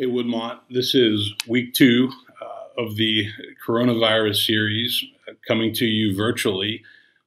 [0.00, 2.10] Hey, Woodmont, this is week two
[2.40, 3.26] uh, of the
[3.62, 6.82] coronavirus series uh, coming to you virtually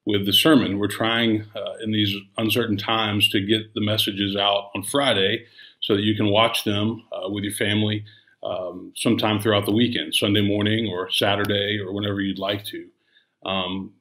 [0.05, 0.79] with the sermon.
[0.79, 5.45] We're trying uh, in these uncertain times to get the messages out on Friday
[5.81, 8.05] so that you can watch them uh, with your family
[8.41, 12.87] um, sometime throughout the weekend, Sunday morning or Saturday or whenever you'd like to.
[13.45, 13.93] Um,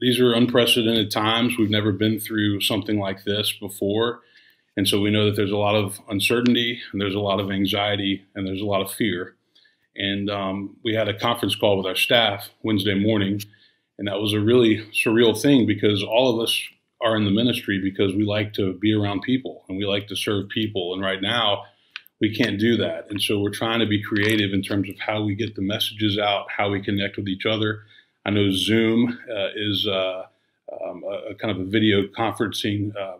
[0.00, 1.54] these are unprecedented times.
[1.56, 4.22] We've never been through something like this before.
[4.76, 7.50] And so we know that there's a lot of uncertainty and there's a lot of
[7.50, 9.34] anxiety and there's a lot of fear.
[9.96, 13.40] And um, we had a conference call with our staff Wednesday morning,
[13.98, 16.60] and that was a really surreal thing because all of us
[17.00, 20.16] are in the ministry because we like to be around people and we like to
[20.16, 20.92] serve people.
[20.92, 21.64] And right now,
[22.20, 23.06] we can't do that.
[23.10, 26.18] And so we're trying to be creative in terms of how we get the messages
[26.18, 27.82] out, how we connect with each other.
[28.24, 30.24] I know Zoom uh, is uh,
[30.82, 33.18] um, a, a, kind of a video conferencing uh,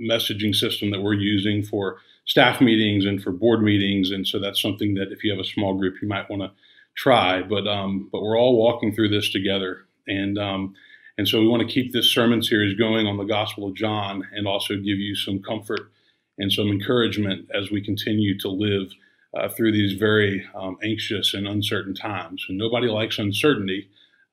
[0.00, 4.10] messaging system that we're using for staff meetings and for board meetings.
[4.10, 6.50] And so that's something that if you have a small group, you might want to
[6.96, 7.42] try.
[7.42, 10.74] But um, but we're all walking through this together, and um,
[11.18, 14.26] and so we want to keep this sermon series going on the Gospel of John,
[14.32, 15.90] and also give you some comfort
[16.38, 18.92] and some encouragement as we continue to live
[19.36, 22.44] uh, through these very um, anxious and uncertain times.
[22.48, 23.88] And nobody likes uncertainty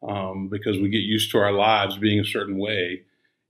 [0.08, 3.04] um, because we get used to our lives being a certain way.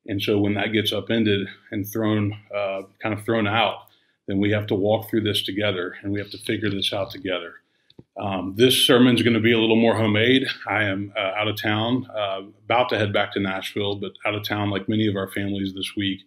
[0.07, 3.87] And so when that gets upended and thrown, uh, kind of thrown out,
[4.27, 7.11] then we have to walk through this together and we have to figure this out
[7.11, 7.55] together.
[8.19, 10.45] Um, this sermon is going to be a little more homemade.
[10.67, 14.35] I am uh, out of town, uh, about to head back to Nashville, but out
[14.35, 16.21] of town like many of our families this week.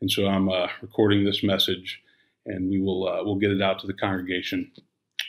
[0.00, 2.00] And so I'm uh, recording this message
[2.46, 4.70] and we will uh, we'll get it out to the congregation.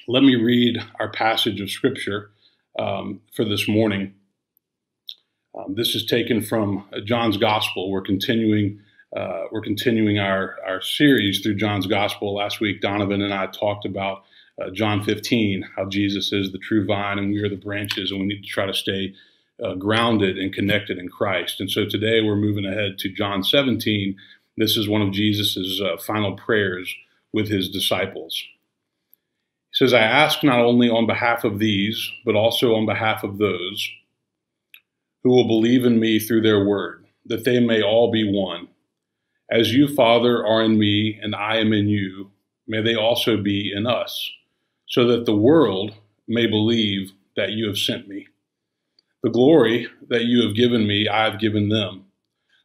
[0.08, 2.31] Let me read our passage of scripture
[2.80, 4.14] um, for this morning.
[5.53, 7.91] Um, this is taken from uh, John's Gospel.
[7.91, 8.80] We're continuing
[9.16, 12.35] uh, we're continuing our our series through John's Gospel.
[12.35, 14.23] Last week, Donovan and I talked about
[14.61, 18.22] uh, John 15, how Jesus is the true vine and we are the branches, and
[18.22, 19.13] we need to try to stay
[19.63, 21.59] uh, grounded and connected in Christ.
[21.59, 24.16] And so today we're moving ahead to John 17.
[24.57, 26.94] This is one of Jesus's uh, final prayers
[27.34, 28.41] with his disciples.
[29.72, 33.38] He says, "I ask not only on behalf of these, but also on behalf of
[33.38, 33.91] those."
[35.24, 38.68] Who will believe in me through their word, that they may all be one.
[39.52, 42.32] As you, Father, are in me and I am in you,
[42.68, 44.32] may they also be in us,
[44.88, 45.94] so that the world
[46.28, 48.28] may believe that you have sent me.
[49.24, 52.06] The glory that you have given me, I have given them,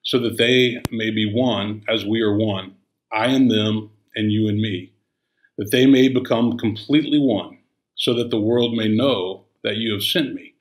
[0.02, 2.76] so that they may be one as we are one,
[3.12, 4.92] I and them and you and me,
[5.58, 7.58] that they may become completely one,
[7.96, 10.54] so that the world may know that you have sent me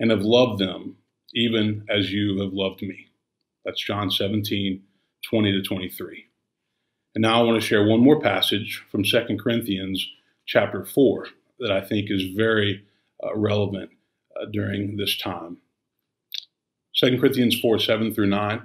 [0.00, 0.96] and have loved them
[1.34, 3.06] even as you have loved me.
[3.64, 4.82] That's John 17,
[5.28, 6.24] 20 to 23.
[7.14, 10.06] And now I want to share one more passage from 2 Corinthians
[10.46, 11.26] chapter 4
[11.60, 12.84] that I think is very
[13.22, 13.90] uh, relevant
[14.40, 15.58] uh, during this time.
[16.96, 18.62] 2 Corinthians 4, 7 through 9.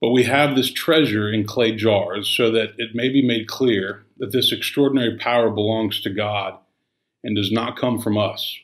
[0.00, 4.04] But we have this treasure in clay jars so that it may be made clear
[4.18, 6.58] that this extraordinary power belongs to God
[7.22, 8.58] and does not come from us.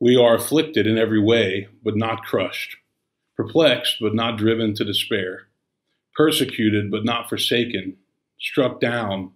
[0.00, 2.76] We are afflicted in every way, but not crushed,
[3.36, 5.48] perplexed, but not driven to despair,
[6.14, 7.96] persecuted, but not forsaken,
[8.40, 9.32] struck down,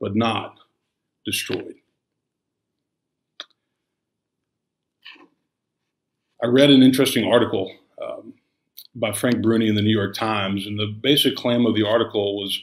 [0.00, 0.56] but not
[1.24, 1.74] destroyed.
[6.42, 8.34] I read an interesting article um,
[8.94, 12.36] by Frank Bruni in the New York Times, and the basic claim of the article
[12.40, 12.60] was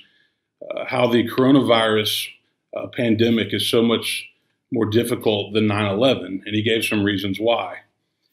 [0.69, 2.28] uh, how the coronavirus
[2.75, 4.28] uh, pandemic is so much
[4.72, 7.78] more difficult than 9 11, and he gave some reasons why.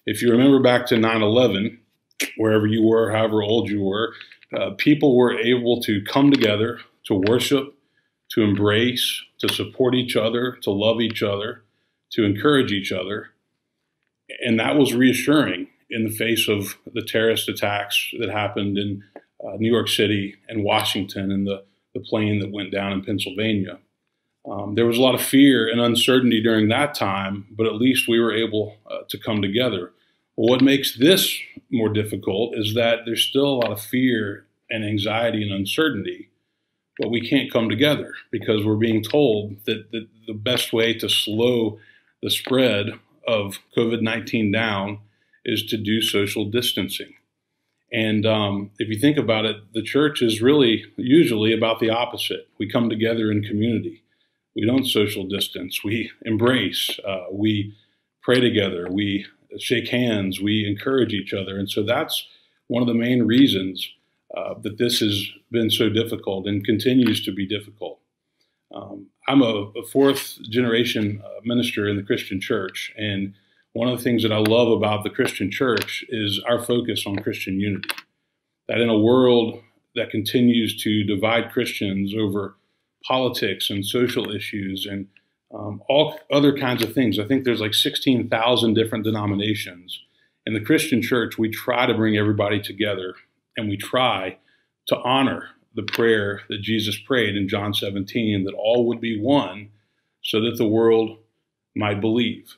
[0.05, 1.81] If you remember back to 9 11,
[2.37, 4.15] wherever you were, however old you were,
[4.57, 7.75] uh, people were able to come together to worship,
[8.31, 11.65] to embrace, to support each other, to love each other,
[12.13, 13.31] to encourage each other.
[14.45, 19.05] And that was reassuring in the face of the terrorist attacks that happened in
[19.45, 21.65] uh, New York City and Washington and the,
[21.95, 23.79] the plane that went down in Pennsylvania.
[24.51, 28.09] Um, there was a lot of fear and uncertainty during that time, but at least
[28.09, 29.93] we were able uh, to come together.
[30.37, 31.39] Well, what makes this
[31.71, 36.31] more difficult is that there's still a lot of fear and anxiety and uncertainty,
[36.99, 41.09] but we can't come together because we're being told that, that the best way to
[41.09, 41.79] slow
[42.23, 42.87] the spread
[43.27, 45.01] of COVID 19 down
[45.45, 47.15] is to do social distancing.
[47.93, 52.49] And um, if you think about it, the church is really usually about the opposite.
[52.59, 54.03] We come together in community.
[54.57, 55.85] We don't social distance.
[55.85, 56.99] We embrace.
[57.07, 57.77] Uh, we
[58.23, 58.89] pray together.
[58.91, 59.27] We
[59.59, 60.41] shake hands.
[60.41, 61.59] We encourage each other.
[61.59, 62.27] And so that's
[62.69, 63.89] one of the main reasons
[64.37, 68.01] uh, that this has been so difficult and continues to be difficult.
[68.75, 73.35] Um, I'm a, a, fourth generation uh, minister in the Christian church, and
[73.75, 77.17] one of the things that I love about the Christian church is our focus on
[77.21, 77.89] Christian unity.
[78.67, 79.63] That in a world
[79.95, 82.57] that continues to divide Christians over
[83.07, 85.07] politics and social issues and
[85.55, 90.01] um, all other kinds of things, I think there's like 16,000 different denominations.
[90.45, 93.15] In the Christian church, we try to bring everybody together
[93.57, 94.39] and we try
[94.89, 99.71] to honor the prayer that Jesus prayed in John 17 that all would be one
[100.23, 101.19] so that the world
[101.75, 102.57] might believe.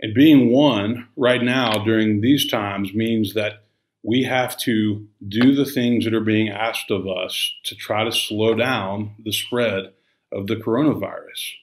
[0.00, 3.65] And being one right now during these times means that
[4.06, 8.12] we have to do the things that are being asked of us to try to
[8.12, 9.92] slow down the spread
[10.30, 11.54] of the coronavirus.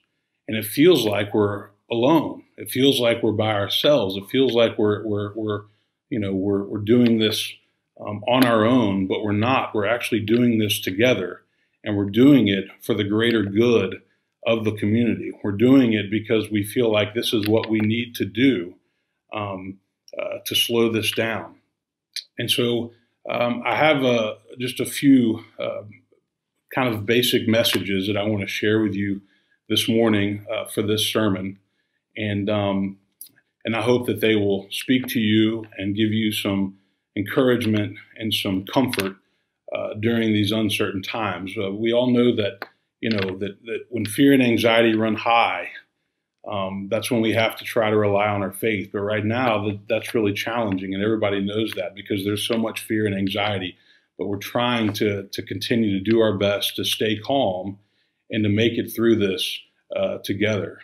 [0.45, 2.44] And it feels like we're alone.
[2.57, 4.18] It feels like we're by ourselves.
[4.18, 5.62] It feels like we're, we're, we're
[6.10, 7.50] you know, we're, we're doing this
[8.06, 9.74] um, on our own, but we're not.
[9.74, 11.44] We're actually doing this together,
[11.81, 14.01] and we're doing it for the greater good
[14.45, 15.31] of the community.
[15.44, 18.75] We're doing it because we feel like this is what we need to do
[19.34, 19.80] um,
[20.19, 21.56] uh, to slow this down.
[22.38, 22.91] And so
[23.30, 25.83] um, I have uh, just a few uh,
[26.74, 29.21] kind of basic messages that I want to share with you
[29.69, 31.59] this morning uh, for this sermon.
[32.18, 32.97] And, um,
[33.65, 36.77] and I hope that they will speak to you and give you some
[37.15, 39.15] encouragement and some comfort
[39.75, 41.56] uh, during these uncertain times.
[41.57, 42.68] Uh, we all know that
[43.01, 45.69] you know that, that when fear and anxiety run high,
[46.50, 48.90] um, that's when we have to try to rely on our faith.
[48.92, 52.81] But right now, that, that's really challenging, and everybody knows that because there's so much
[52.81, 53.78] fear and anxiety.
[54.18, 57.80] But we're trying to to continue to do our best to stay calm
[58.30, 59.60] and to make it through this
[59.95, 60.80] uh, together.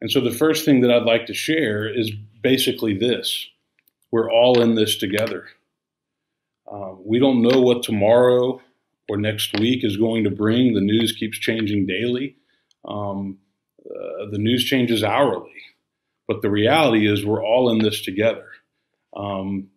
[0.00, 2.10] And so, the first thing that I'd like to share is
[2.42, 3.48] basically this:
[4.10, 5.46] we're all in this together.
[6.70, 8.60] Um, we don't know what tomorrow
[9.08, 10.74] or next week is going to bring.
[10.74, 12.36] The news keeps changing daily.
[12.86, 13.38] Um,
[13.94, 15.50] uh, the news changes hourly.
[16.26, 18.46] But the reality is, we're all in this together.
[19.16, 19.68] Um,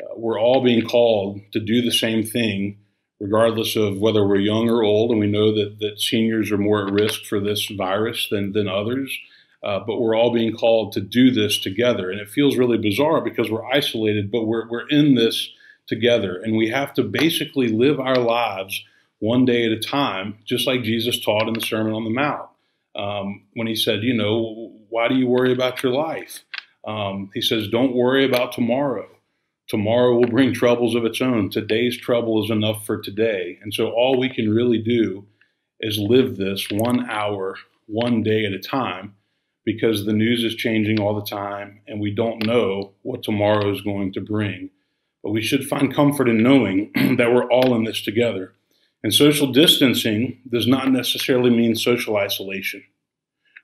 [0.00, 2.78] uh, we're all being called to do the same thing,
[3.20, 5.10] regardless of whether we're young or old.
[5.10, 8.68] And we know that, that seniors are more at risk for this virus than, than
[8.68, 9.16] others.
[9.62, 12.10] Uh, but we're all being called to do this together.
[12.10, 15.50] And it feels really bizarre because we're isolated, but we're, we're in this
[15.88, 16.40] together.
[16.40, 18.84] And we have to basically live our lives
[19.18, 22.45] one day at a time, just like Jesus taught in the Sermon on the Mount.
[22.96, 26.44] Um, when he said, you know, why do you worry about your life?
[26.86, 29.08] Um, he says, don't worry about tomorrow.
[29.68, 31.50] Tomorrow will bring troubles of its own.
[31.50, 33.58] Today's trouble is enough for today.
[33.62, 35.26] And so all we can really do
[35.80, 37.56] is live this one hour,
[37.86, 39.16] one day at a time,
[39.64, 43.80] because the news is changing all the time and we don't know what tomorrow is
[43.80, 44.70] going to bring.
[45.24, 48.52] But we should find comfort in knowing that we're all in this together.
[49.02, 52.82] And social distancing does not necessarily mean social isolation.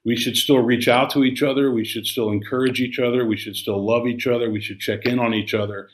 [0.05, 1.71] We should still reach out to each other.
[1.71, 3.25] We should still encourage each other.
[3.25, 4.51] We should still love each other.
[4.51, 5.89] We should check in on each other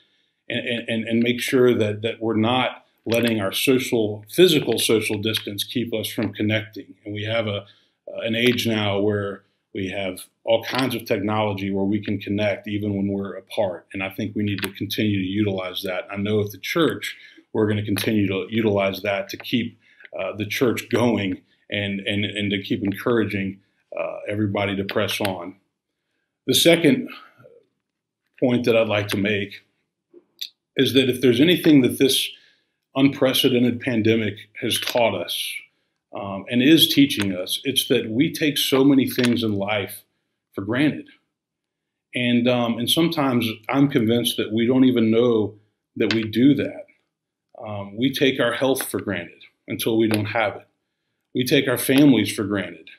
[0.47, 5.63] and, and, and make sure that, that we're not letting our social, physical social distance
[5.63, 6.95] keep us from connecting.
[7.05, 7.65] And we have a,
[8.23, 9.43] an age now where
[9.73, 13.87] we have all kinds of technology where we can connect even when we're apart.
[13.93, 16.07] And I think we need to continue to utilize that.
[16.11, 17.15] I know at the church,
[17.53, 19.79] we're going to continue to utilize that to keep
[20.19, 23.59] uh, the church going and, and, and to keep encouraging
[23.99, 25.55] uh, everybody to press on.
[26.47, 27.09] The second
[28.39, 29.61] point that I'd like to make
[30.75, 32.29] is that if there's anything that this
[32.95, 35.53] unprecedented pandemic has taught us,
[36.13, 37.59] um, and is teaching us.
[37.63, 40.03] It's that we take so many things in life
[40.53, 41.07] for granted.
[42.15, 45.55] And, um, and sometimes I'm convinced that we don't even know
[45.97, 46.85] that we do that.
[47.65, 50.67] Um, we take our health for granted until we don't have it.
[51.35, 52.89] We take our families for granted.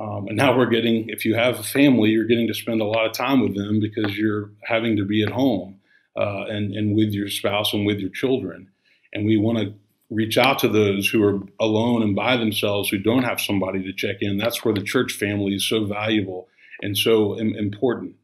[0.00, 2.86] Um, and now we're getting, if you have a family, you're getting to spend a
[2.86, 5.80] lot of time with them because you're having to be at home
[6.16, 8.68] uh, and, and with your spouse and with your children.
[9.12, 9.74] And we want to
[10.10, 13.92] reach out to those who are alone and by themselves who don't have somebody to
[13.92, 14.36] check in.
[14.36, 16.48] That's where the church family is so valuable
[16.82, 18.16] and so important.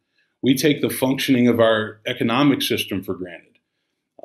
[0.42, 3.58] We take the functioning of our economic system for granted.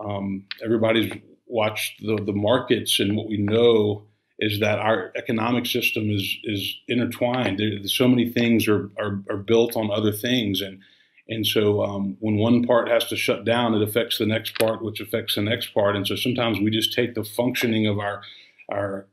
[0.03, 1.13] Um, everybody's
[1.47, 4.05] watched the, the markets, and what we know
[4.39, 7.59] is that our economic system is is intertwined.
[7.59, 10.79] There, so many things are, are, are built on other things, and
[11.27, 14.83] and so um, when one part has to shut down, it affects the next part,
[14.83, 15.95] which affects the next part.
[15.95, 18.21] And so sometimes we just take the functioning of our
[18.69, 19.07] our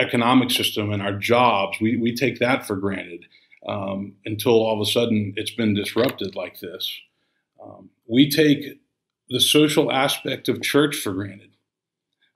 [0.00, 3.26] economic system and our jobs, we, we take that for granted
[3.68, 6.90] um, until all of a sudden it's been disrupted like this.
[7.62, 8.80] Um, we take
[9.28, 11.49] the social aspect of church for granted,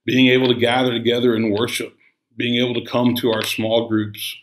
[0.05, 1.95] being able to gather together and worship,
[2.37, 4.37] being able to come to our small groups,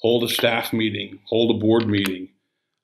[0.00, 2.28] hold a staff meeting, hold a board meeting,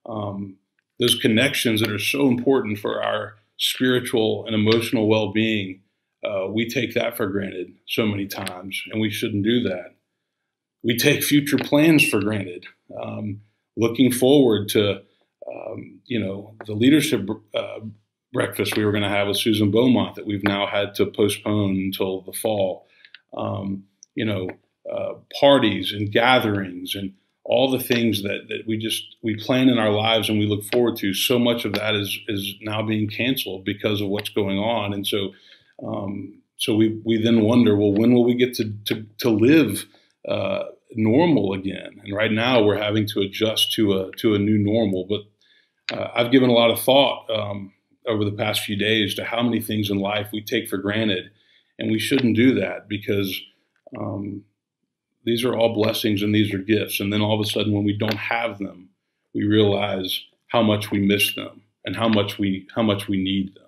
[0.08, 0.56] um,
[0.98, 5.80] those connections that are so important for our spiritual and emotional well being,
[6.24, 9.94] uh, we take that for granted so many times, and we shouldn't do that.
[10.82, 12.66] We take future plans for granted,
[13.00, 13.40] um,
[13.76, 15.02] looking forward to,
[15.48, 17.80] um, you know, the leadership uh,
[18.32, 21.76] breakfast we were going to have with Susan Beaumont that we've now had to postpone
[21.76, 22.86] until the fall.
[23.36, 24.48] Um, you know,
[24.90, 27.12] uh, parties and gatherings and
[27.48, 30.62] all the things that, that we just we plan in our lives and we look
[30.64, 34.58] forward to so much of that is is now being canceled because of what's going
[34.58, 35.30] on and so
[35.82, 39.86] um, so we we then wonder well when will we get to to, to live
[40.28, 44.58] uh, normal again and right now we're having to adjust to a to a new
[44.58, 47.72] normal but uh, I've given a lot of thought um,
[48.08, 51.30] over the past few days to how many things in life we take for granted
[51.78, 53.40] and we shouldn't do that because
[53.98, 54.42] um,
[55.24, 57.00] these are all blessings and these are gifts.
[57.00, 58.88] And then all of a sudden, when we don't have them,
[59.34, 63.54] we realize how much we miss them and how much we how much we need
[63.54, 63.64] them.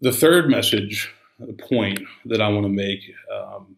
[0.00, 3.00] The third message, the point that I want to make,
[3.34, 3.76] um,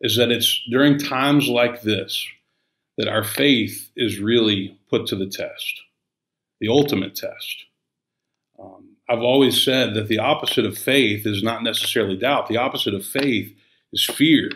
[0.00, 2.26] is that it's during times like this
[2.96, 5.80] that our faith is really put to the test,
[6.60, 7.64] the ultimate test.
[8.60, 12.48] Um, I've always said that the opposite of faith is not necessarily doubt.
[12.48, 13.52] The opposite of faith
[13.92, 14.50] is fear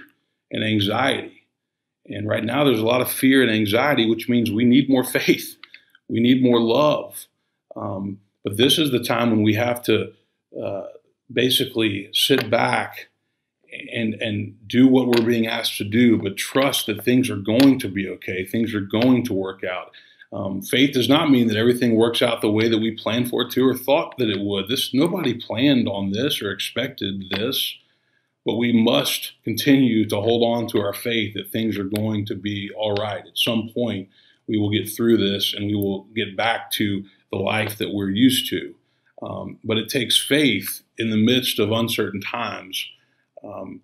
[0.51, 1.47] and anxiety.
[2.07, 5.05] And right now, there's a lot of fear and anxiety, which means we need more
[5.19, 5.57] faith.
[6.09, 7.27] We need more love.
[7.77, 10.13] Um, but this is the time when we have to
[10.63, 10.87] uh,
[11.33, 13.09] basically sit back
[13.93, 17.79] and and do what we're being asked to do, but trust that things are going
[17.81, 18.45] to be okay.
[18.45, 19.91] Things are going to work out.
[20.35, 23.43] Um, faith does not mean that everything works out the way that we planned for
[23.43, 24.69] it to or thought that it would.
[24.69, 27.77] This nobody planned on this or expected this.
[28.45, 32.35] But we must continue to hold on to our faith that things are going to
[32.35, 33.25] be all right.
[33.25, 34.09] At some point,
[34.47, 38.11] we will get through this and we will get back to the life that we're
[38.11, 38.75] used to.
[39.23, 42.87] Um, but it takes faith in the midst of uncertain times,
[43.43, 43.81] um,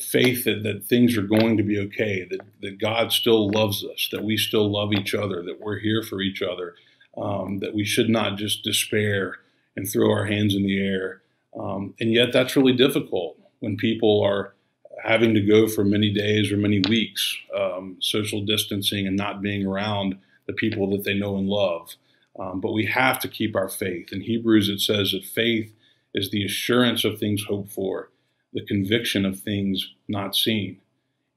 [0.00, 4.08] faith that, that things are going to be okay, that, that God still loves us,
[4.12, 6.74] that we still love each other, that we're here for each other,
[7.16, 9.36] um, that we should not just despair
[9.76, 11.22] and throw our hands in the air.
[11.58, 14.54] Um, and yet, that's really difficult when people are
[15.02, 19.64] having to go for many days or many weeks, um, social distancing and not being
[19.64, 21.94] around the people that they know and love.
[22.38, 24.12] Um, but we have to keep our faith.
[24.12, 25.72] In Hebrews, it says that faith
[26.14, 28.10] is the assurance of things hoped for,
[28.52, 30.80] the conviction of things not seen.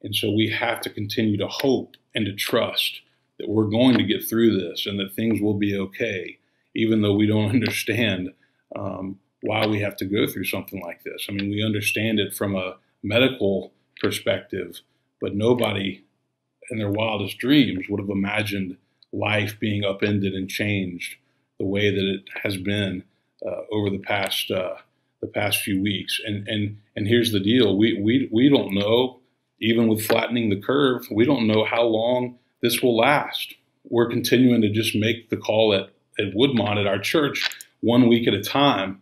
[0.01, 3.01] And so we have to continue to hope and to trust
[3.37, 6.37] that we're going to get through this and that things will be okay,
[6.75, 8.33] even though we don't understand
[8.75, 11.27] um, why we have to go through something like this.
[11.29, 14.81] I mean, we understand it from a medical perspective,
[15.19, 16.03] but nobody
[16.69, 18.77] in their wildest dreams would have imagined
[19.11, 21.15] life being upended and changed
[21.59, 23.03] the way that it has been
[23.45, 24.75] uh, over the past uh,
[25.21, 26.19] the past few weeks.
[26.25, 29.19] And and and here's the deal: we we we don't know,
[29.60, 33.55] even with flattening the curve, we don't know how long this will last.
[33.86, 37.50] We're continuing to just make the call at at Woodmont at our church
[37.81, 39.01] one week at a time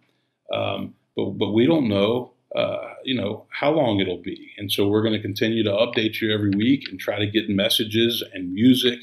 [0.53, 4.51] um, but, but we don't know, uh, you know, how long it'll be.
[4.57, 7.49] And so we're going to continue to update you every week and try to get
[7.49, 8.99] messages and music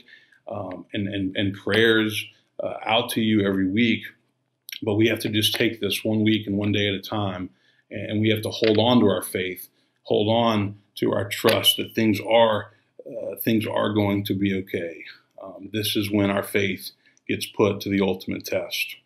[0.49, 2.25] um, and, and, and prayers
[2.63, 4.03] uh, out to you every week.
[4.83, 7.51] But we have to just take this one week and one day at a time.
[7.91, 9.69] And we have to hold on to our faith,
[10.03, 12.73] hold on to our trust that things are
[13.07, 15.05] uh, things are going to be okay.
[15.41, 16.91] Um, this is when our faith
[17.29, 18.97] gets put to the ultimate test.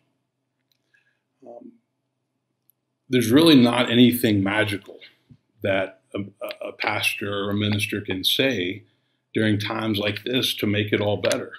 [1.45, 1.73] Um,
[3.09, 4.99] there's really not anything magical
[5.63, 6.19] that a,
[6.67, 8.83] a, pastor or a minister can say
[9.33, 11.51] during times like this to make it all better,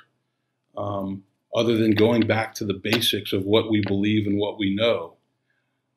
[0.77, 1.25] um,
[1.55, 5.15] other than going back to the basics of what we believe and what we know.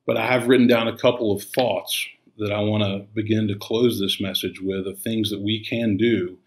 [0.06, 2.08] But I have written down a couple of thoughts
[2.38, 5.98] that I want to begin to close this message with of things that we can
[5.98, 6.38] do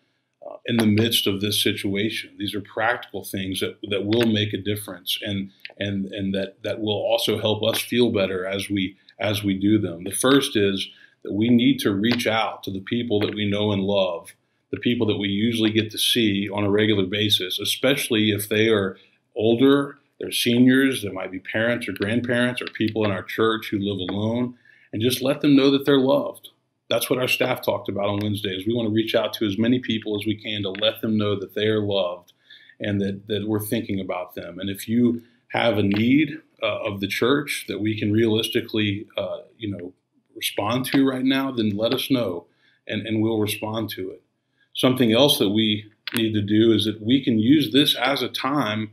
[0.46, 2.36] uh, in the midst of this situation.
[2.38, 6.80] These are practical things that, that will make a difference and, and, and that, that
[6.80, 10.04] will also help us feel better as we, as we do them.
[10.04, 10.88] The first is
[11.24, 14.32] that we need to reach out to the people that we know and love,
[14.70, 18.68] the people that we usually get to see on a regular basis, especially if they
[18.68, 18.96] are
[19.34, 23.78] older, they're seniors, there might be parents or grandparents or people in our church who
[23.78, 24.54] live alone,
[24.92, 26.50] and just let them know that they're loved
[26.88, 28.66] that's what our staff talked about on Wednesdays.
[28.66, 31.16] We want to reach out to as many people as we can to let them
[31.18, 32.32] know that they are loved
[32.80, 34.58] and that, that we're thinking about them.
[34.58, 39.38] And if you have a need uh, of the church that we can realistically, uh,
[39.58, 39.92] you know,
[40.34, 42.46] respond to right now, then let us know
[42.86, 44.22] and, and we'll respond to it.
[44.74, 48.28] Something else that we need to do is that we can use this as a
[48.28, 48.92] time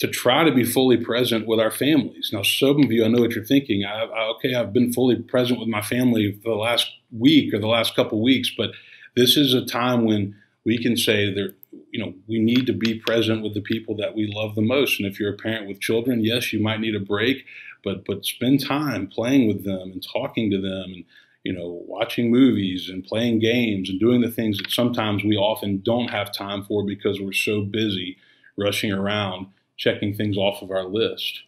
[0.00, 2.30] to try to be fully present with our families.
[2.32, 3.84] Now, some of you, I know what you're thinking.
[3.84, 7.58] I, I, okay, I've been fully present with my family for the last week or
[7.58, 8.70] the last couple weeks, but
[9.14, 11.54] this is a time when we can say that
[11.90, 14.98] you know we need to be present with the people that we love the most.
[14.98, 17.44] And if you're a parent with children, yes, you might need a break,
[17.84, 21.04] but but spend time playing with them and talking to them and
[21.44, 25.82] you know watching movies and playing games and doing the things that sometimes we often
[25.84, 28.16] don't have time for because we're so busy
[28.56, 29.46] rushing around
[29.80, 31.42] checking things off of our list.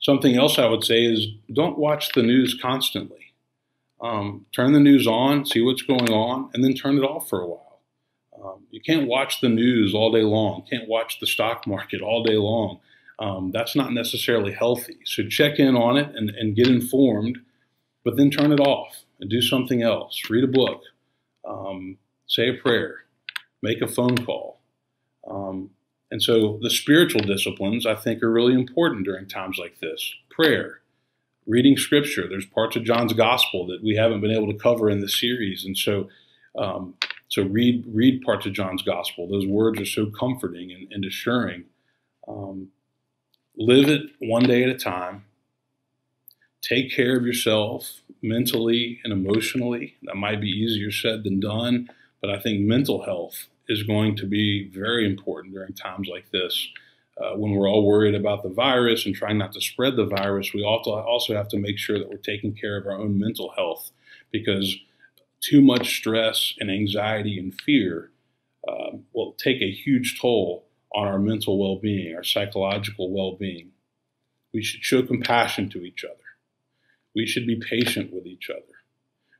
[0.00, 3.32] Something else I would say is don't watch the news constantly.
[4.00, 7.40] Um, turn the news on, see what's going on, and then turn it off for
[7.40, 7.80] a while.
[8.42, 10.64] Um, you can't watch the news all day long.
[10.68, 12.80] Can't watch the stock market all day long.
[13.20, 14.98] Um, that's not necessarily healthy.
[15.04, 17.38] So check in on it and, and, get informed,
[18.04, 20.20] but then turn it off and do something else.
[20.30, 20.82] Read a book,
[21.44, 22.98] um, say a prayer,
[23.60, 24.60] make a phone call.
[25.28, 25.70] Um,
[26.10, 30.14] and so the spiritual disciplines, I think, are really important during times like this.
[30.30, 30.80] Prayer,
[31.46, 32.26] reading scripture.
[32.28, 35.64] There's parts of John's gospel that we haven't been able to cover in the series.
[35.64, 36.08] And so,
[36.56, 36.94] um,
[37.28, 39.28] so read, read parts of John's gospel.
[39.28, 41.64] Those words are so comforting and, and assuring.
[42.26, 42.68] Um,
[43.56, 45.24] live it one day at a time.
[46.62, 49.96] Take care of yourself mentally and emotionally.
[50.02, 51.88] That might be easier said than done,
[52.20, 56.68] but I think mental health is going to be very important during times like this.
[57.20, 60.54] Uh, when we're all worried about the virus and trying not to spread the virus,
[60.54, 63.90] we also have to make sure that we're taking care of our own mental health
[64.30, 64.76] because
[65.40, 68.10] too much stress and anxiety and fear
[68.68, 73.70] uh, will take a huge toll on our mental well being, our psychological well being.
[74.52, 76.14] We should show compassion to each other.
[77.14, 78.77] We should be patient with each other.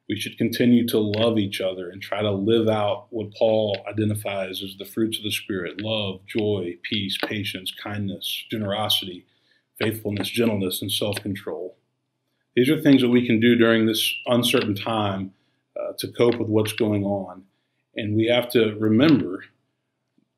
[0.08, 4.62] We should continue to love each other and try to live out what Paul identifies
[4.62, 9.26] as the fruits of the Spirit love, joy, peace, patience, kindness, generosity,
[9.78, 11.76] faithfulness, gentleness, and self control.
[12.56, 15.32] These are things that we can do during this uncertain time
[15.78, 17.44] uh, to cope with what's going on.
[17.94, 19.44] And we have to remember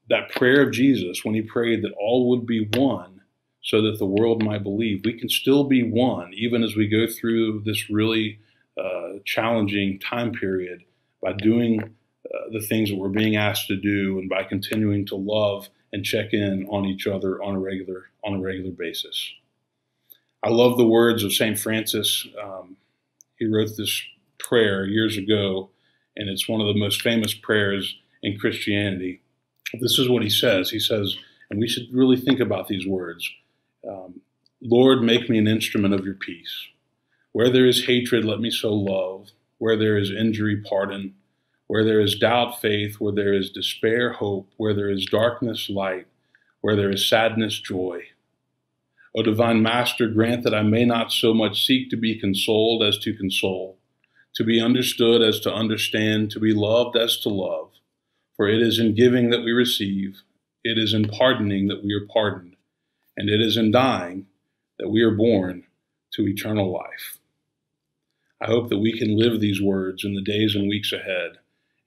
[0.09, 3.21] that prayer of Jesus when he prayed that all would be one
[3.63, 5.03] so that the world might believe.
[5.05, 8.41] We can still be one even as we go through this really
[8.81, 10.85] uh, challenging time period
[11.23, 15.17] by doing uh, the things that we're being asked to do and by continuing to
[15.17, 19.33] love and check in on each other on a regular on a regular basis.
[20.43, 21.59] I love the words of St.
[21.59, 22.27] Francis.
[22.43, 22.77] Um,
[23.37, 24.03] he wrote this
[24.39, 25.71] prayer years ago,
[26.17, 29.21] and it's one of the most famous prayers in Christianity.
[29.81, 30.71] This is what he says.
[30.71, 31.17] He says,
[31.51, 33.31] and we should really think about these words
[33.89, 34.21] um,
[34.63, 36.69] Lord, make me an instrument of your peace.
[37.33, 39.31] Where there is hatred, let me sow love.
[39.59, 41.15] Where there is injury, pardon.
[41.69, 42.97] Where there is doubt, faith.
[42.99, 44.51] Where there is despair, hope.
[44.57, 46.07] Where there is darkness, light.
[46.61, 48.03] Where there is sadness, joy.
[49.15, 52.99] O divine Master, grant that I may not so much seek to be consoled as
[52.99, 53.79] to console,
[54.35, 57.71] to be understood as to understand, to be loved as to love.
[58.37, 60.23] For it is in giving that we receive,
[60.65, 62.57] it is in pardoning that we are pardoned,
[63.17, 64.27] and it is in dying
[64.79, 65.65] that we are born
[66.13, 67.20] to eternal life.
[68.41, 71.39] I hope that we can live these words in the days and weeks ahead.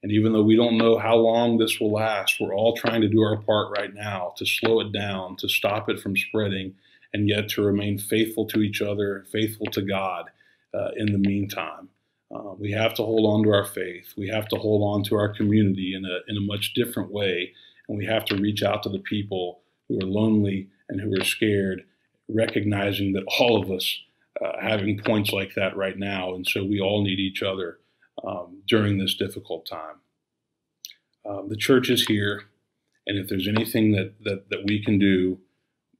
[0.02, 3.08] And even though we don't know how long this will last, we're all trying to
[3.08, 6.74] do our part right now to slow it down, to stop it from spreading,
[7.12, 10.30] and yet to remain faithful to each other, faithful to God
[10.74, 11.88] uh, in the meantime.
[12.34, 14.12] Uh, we have to hold on to our faith.
[14.16, 17.52] We have to hold on to our community in a, in a much different way.
[17.88, 21.24] And we have to reach out to the people who are lonely and who are
[21.24, 21.84] scared,
[22.28, 24.00] recognizing that all of us
[24.42, 26.34] uh, having points like that right now.
[26.34, 27.78] And so we all need each other
[28.26, 29.96] um, during this difficult time.
[31.28, 32.42] Um, the church is here,
[33.06, 35.38] and if there's anything that, that, that we can do,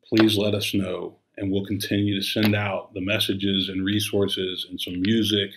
[0.07, 1.17] please let us know.
[1.37, 5.51] And we'll continue to send out the messages and resources and some music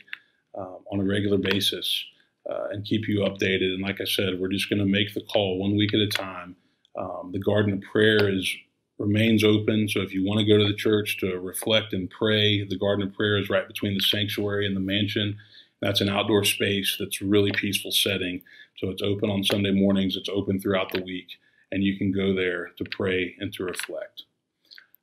[0.57, 2.03] um, on a regular basis
[2.49, 3.73] uh, and keep you updated.
[3.73, 6.07] And like I said, we're just going to make the call one week at a
[6.07, 6.55] time.
[6.97, 8.55] Um, the Garden of Prayer is
[8.97, 9.87] remains open.
[9.87, 13.07] So if you want to go to the church to reflect and pray, the Garden
[13.07, 15.37] of Prayer is right between the sanctuary and the mansion.
[15.81, 18.41] That's an outdoor space that's really peaceful setting.
[18.77, 21.27] So it's open on Sunday mornings, it's open throughout the week,
[21.71, 24.23] and you can go there to pray and to reflect.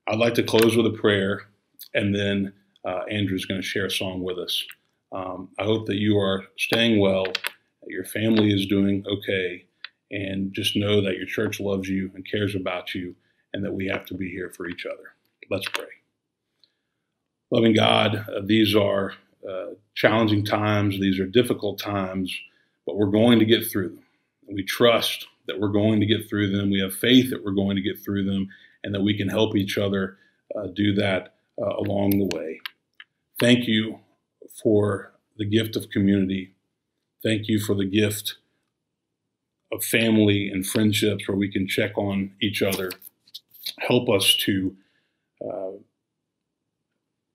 [0.09, 1.43] I'd like to close with a prayer,
[1.95, 2.53] and then
[2.85, 4.65] uh, Andrew's going to share a song with us.
[5.13, 9.67] Um, I hope that you are staying well, that your family is doing okay,
[10.11, 13.15] and just know that your church loves you and cares about you
[13.55, 15.15] and that we have to be here for each other.
[15.51, 15.87] Let's pray.
[17.51, 19.13] Loving God, uh, these are
[19.49, 22.37] uh, challenging times, these are difficult times,
[22.85, 24.05] but we're going to get through them.
[24.53, 26.71] We trust that we're going to get through them.
[26.71, 28.49] We have faith that we're going to get through them
[28.83, 30.19] and that we can help each other
[30.57, 32.61] uh, do that uh, along the way.
[33.39, 34.01] Thank you
[34.63, 36.55] for the gift of community.
[37.23, 38.37] Thank you for the gift
[39.73, 42.91] of family and friendships where we can check on each other.
[43.79, 44.77] Help us to
[45.45, 45.73] uh,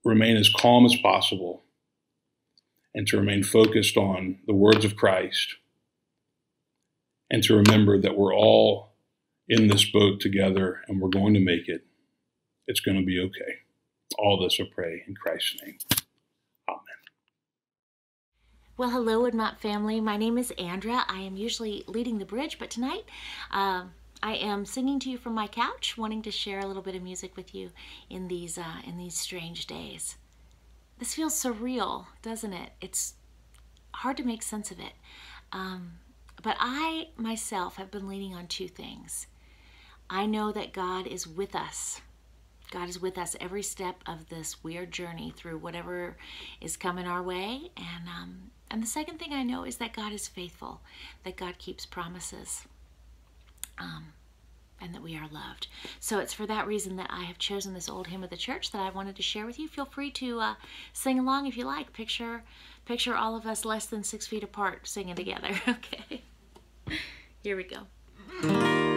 [0.03, 1.63] remain as calm as possible
[2.93, 5.55] and to remain focused on the words of Christ
[7.29, 8.93] and to remember that we're all
[9.47, 11.85] in this boat together and we're going to make it.
[12.67, 13.59] It's going to be okay.
[14.17, 15.77] All this I pray in Christ's name.
[16.67, 16.79] Amen.
[18.77, 20.01] Well, hello, Woodmont family.
[20.01, 21.05] My name is Andra.
[21.07, 23.05] I am usually leading the bridge, but tonight
[23.51, 23.85] uh,
[24.21, 27.01] I am singing to you from my couch, wanting to share a little bit of
[27.01, 27.71] music with you
[28.09, 30.17] in these uh, in these strange days.
[30.97, 32.71] This feels surreal, doesn't it?
[32.81, 33.13] It's
[33.93, 34.93] hard to make sense of it.
[35.51, 35.93] Um,
[36.43, 39.27] but I myself have been leaning on two things.
[40.09, 42.01] I know that God is with us.
[42.71, 46.17] God is with us every step of this weird journey through whatever
[46.61, 47.71] is coming our way.
[47.77, 50.81] And, um, and the second thing I know is that God is faithful,
[51.23, 52.67] that God keeps promises,
[53.79, 54.13] um,
[54.81, 55.67] and that we are loved.
[55.99, 58.71] So it's for that reason that I have chosen this old hymn of the church
[58.71, 59.67] that I wanted to share with you.
[59.67, 60.53] Feel free to uh,
[60.93, 61.93] sing along if you like.
[61.93, 62.43] Picture,
[62.85, 65.49] picture all of us less than six feet apart singing together.
[65.67, 66.23] okay.
[67.43, 68.88] Here we go.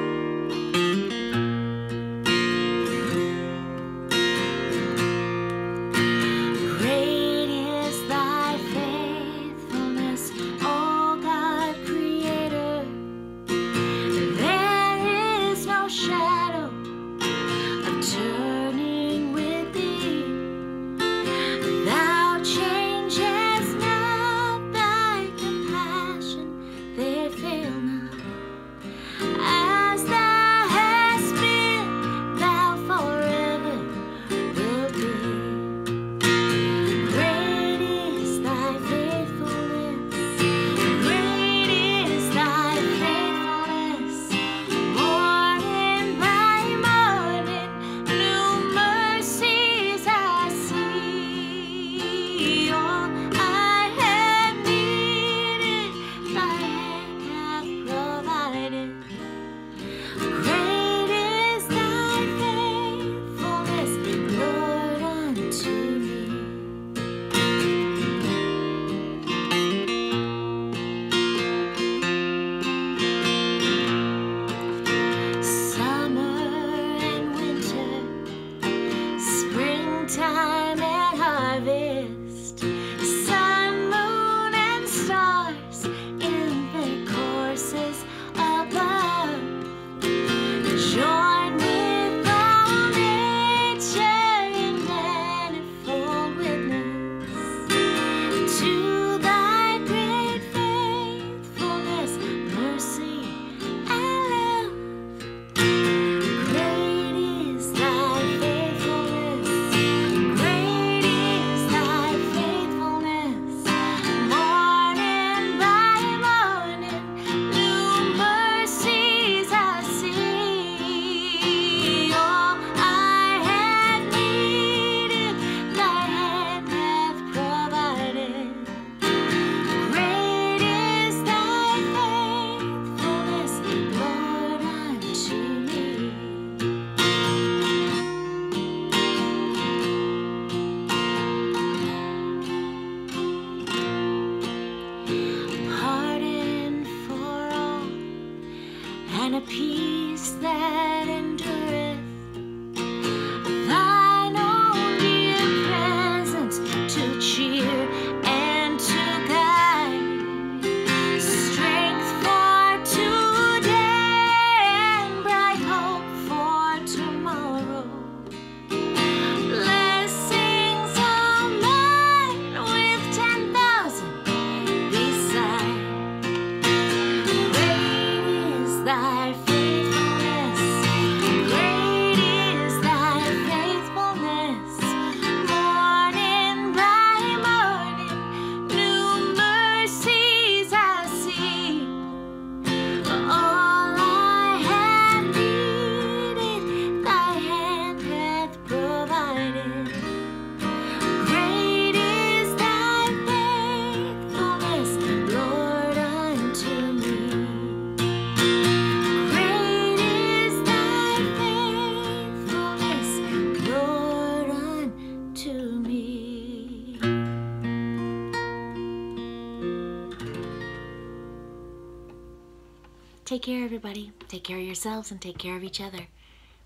[223.72, 224.12] Everybody.
[224.28, 226.06] Take care of yourselves and take care of each other.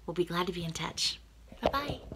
[0.04, 1.20] We'll be glad to be in touch.
[1.60, 2.15] Bye bye.